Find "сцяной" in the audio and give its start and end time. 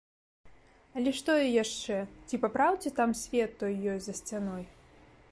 4.21-4.63